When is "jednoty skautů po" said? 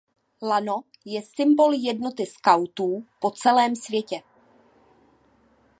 1.75-3.31